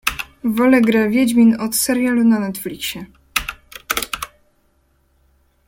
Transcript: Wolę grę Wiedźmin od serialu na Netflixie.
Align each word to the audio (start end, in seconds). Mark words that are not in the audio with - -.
Wolę 0.43 0.81
grę 0.81 1.09
Wiedźmin 1.09 1.61
od 1.61 1.75
serialu 1.75 2.23
na 2.23 2.39
Netflixie. 2.39 3.05